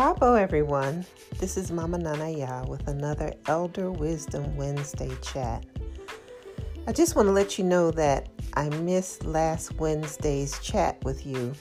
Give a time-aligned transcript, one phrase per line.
[0.00, 1.04] Ahabo, everyone.
[1.36, 5.66] This is Mama Nana Ya with another Elder Wisdom Wednesday chat.
[6.86, 11.52] I just want to let you know that I missed last Wednesday's chat with you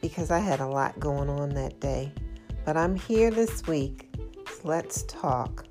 [0.00, 2.12] because I had a lot going on that day.
[2.64, 4.12] But I'm here this week.
[4.48, 5.64] So let's talk.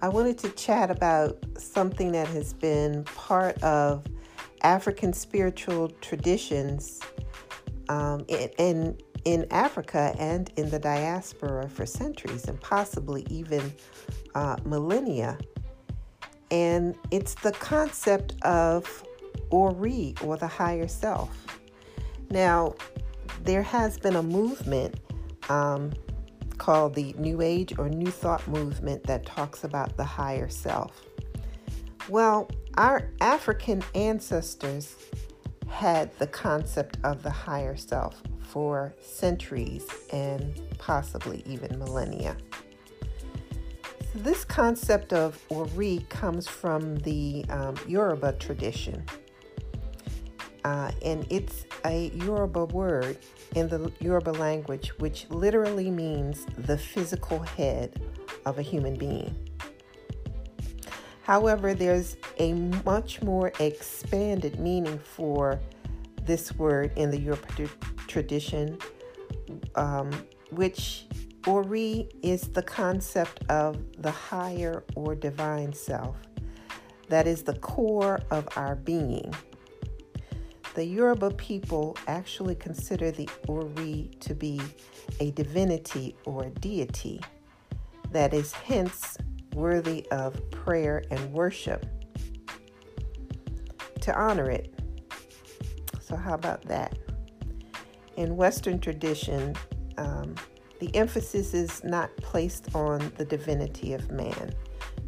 [0.00, 4.06] I wanted to chat about something that has been part of
[4.62, 6.98] African spiritual traditions
[7.90, 13.72] um, in in Africa and in the diaspora for centuries and possibly even
[14.34, 15.38] uh, millennia.
[16.50, 19.04] And it's the concept of
[19.50, 21.46] Ori or the higher self.
[22.30, 22.74] Now,
[23.44, 24.96] there has been a movement
[25.48, 25.92] um,
[26.58, 31.04] called the New Age or New Thought movement that talks about the higher self.
[32.08, 34.96] Well, our African ancestors
[35.70, 42.36] had the concept of the higher self for centuries and possibly even millennia.
[44.12, 49.04] So this concept of Ori comes from the um, Yoruba tradition.
[50.64, 53.18] Uh, and it's a Yoruba word
[53.54, 58.02] in the Yoruba language, which literally means the physical head
[58.44, 59.34] of a human being.
[61.30, 65.60] However, there's a much more expanded meaning for
[66.24, 67.68] this word in the Yoruba
[68.08, 68.76] tradition,
[69.76, 70.10] um,
[70.50, 71.06] which
[71.46, 76.16] Ori is the concept of the higher or divine self.
[77.10, 79.32] That is the core of our being.
[80.74, 84.60] The Yoruba people actually consider the Ori to be
[85.20, 87.20] a divinity or a deity
[88.10, 89.16] that is hence
[89.54, 91.86] worthy of prayer and worship.
[94.02, 94.74] To honor it.
[96.00, 96.96] So, how about that?
[98.20, 99.56] in Western tradition,
[99.96, 100.34] um,
[100.78, 104.52] the emphasis is not placed on the divinity of man.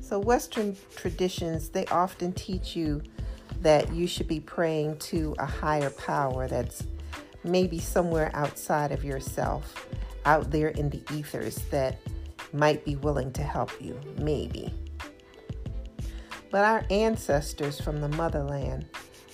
[0.00, 3.02] So, Western traditions, they often teach you
[3.60, 6.86] that you should be praying to a higher power that's
[7.44, 9.86] maybe somewhere outside of yourself,
[10.24, 11.98] out there in the ethers that
[12.52, 14.72] might be willing to help you, maybe.
[16.50, 18.86] But our ancestors from the motherland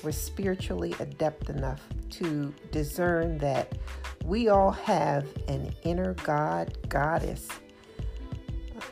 [0.02, 3.76] were spiritually adept enough to discern that
[4.24, 7.48] we all have an inner God, goddess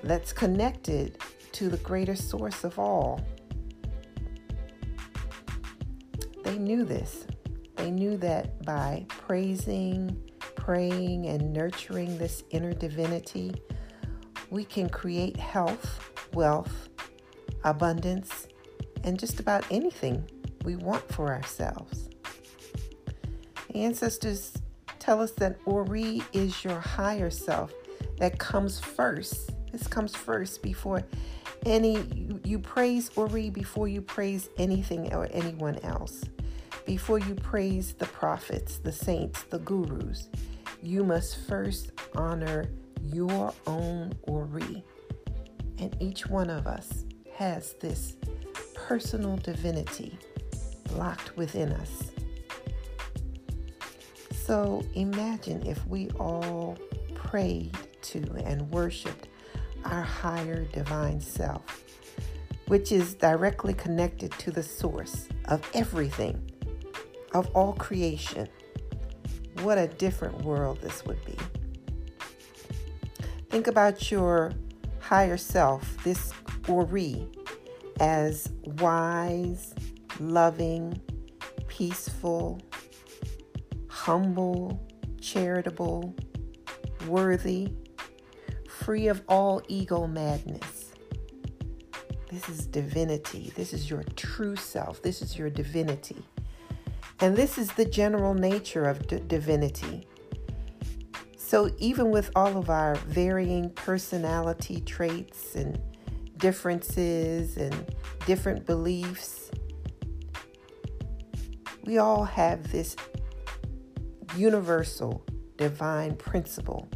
[0.03, 1.19] that's connected
[1.53, 3.20] to the greater source of all.
[6.44, 7.26] They knew this.
[7.76, 10.16] They knew that by praising,
[10.54, 13.53] praying, and nurturing this inner divinity,
[14.50, 16.00] we can create health,
[16.32, 16.88] wealth,
[17.64, 18.46] abundance,
[19.04, 20.28] and just about anything
[20.64, 22.08] we want for ourselves.
[23.74, 24.54] Ancestors
[24.98, 27.72] tell us that Ori is your higher self
[28.18, 29.50] that comes first.
[29.72, 31.02] This comes first before
[31.64, 36.24] any, you, you praise Ori before you praise anything or anyone else.
[36.86, 40.28] Before you praise the prophets, the saints, the gurus,
[40.82, 42.70] you must first honor
[43.12, 44.84] your own Ori.
[45.78, 48.17] And each one of us has this
[48.75, 50.19] personal divinity
[50.93, 52.11] locked within us.
[54.33, 56.78] So imagine if we all
[57.15, 59.28] prayed to and worshiped
[59.84, 61.83] our higher divine self,
[62.69, 66.50] which is directly connected to the source of everything,
[67.34, 68.49] of all creation.
[69.62, 71.37] What a different world this would be.
[73.56, 74.53] Think about your
[75.00, 76.31] higher self, this
[76.69, 77.27] Ori,
[78.00, 78.53] as
[78.83, 79.75] wise,
[80.21, 81.00] loving,
[81.67, 82.61] peaceful,
[83.89, 84.78] humble,
[85.22, 86.15] charitable,
[87.09, 87.72] worthy,
[88.69, 90.93] free of all ego madness.
[92.31, 93.55] This is divinity.
[93.56, 95.00] This is your true self.
[95.00, 96.23] This is your divinity.
[97.21, 100.06] And this is the general nature of d- divinity.
[101.46, 105.81] So, even with all of our varying personality traits and
[106.38, 107.94] differences and
[108.26, 109.52] different beliefs,
[111.84, 112.96] we all have this
[114.34, 115.25] universal
[115.56, 116.88] divine principle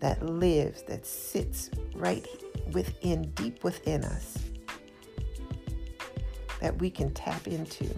[0.00, 2.28] that lives, that sits right
[2.72, 4.36] within, deep within us,
[6.60, 7.88] that we can tap into.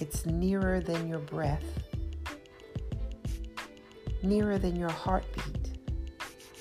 [0.00, 1.62] It's nearer than your breath,
[4.22, 5.78] nearer than your heartbeat.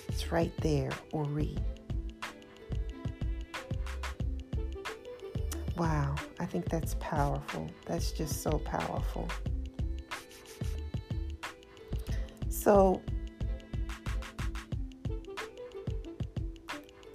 [0.08, 1.56] It's right there, Ori.
[5.78, 7.70] Wow, I think that's powerful.
[7.86, 9.28] That's just so powerful.
[12.50, 13.02] So,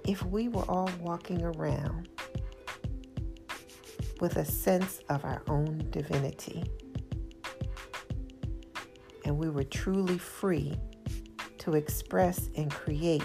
[0.05, 2.07] if we were all walking around
[4.19, 6.63] with a sense of our own divinity
[9.25, 10.73] and we were truly free
[11.59, 13.23] to express and create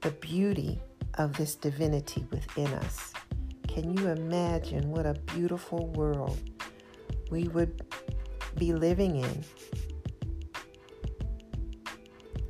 [0.00, 0.80] the beauty
[1.14, 3.12] of this divinity within us.
[3.68, 6.38] Can you imagine what a beautiful world
[7.30, 7.82] we would
[8.58, 9.44] be living in?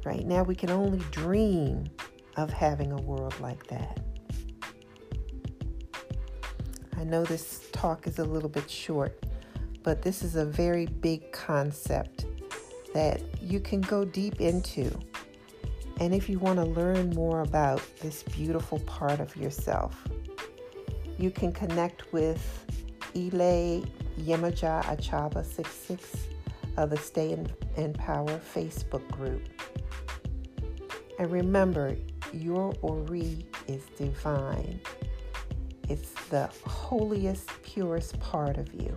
[0.05, 1.85] Right now, we can only dream
[2.37, 4.01] of having a world like that.
[6.97, 9.25] I know this talk is a little bit short,
[9.83, 12.27] but this is a very big concept
[12.95, 14.91] that you can go deep into.
[16.01, 19.97] And if you want to learn more about this beautiful part of yourself,
[21.19, 22.65] you can connect with
[23.15, 23.85] Ile
[24.21, 26.29] Yemaja Achaba 66
[26.77, 29.43] of the Stay in, in Power Facebook group.
[31.19, 31.97] And remember,
[32.33, 34.81] your Ori is divine.
[35.89, 38.97] It's the holiest, purest part of you.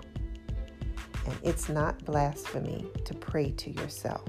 [1.26, 4.28] And it's not blasphemy to pray to yourself.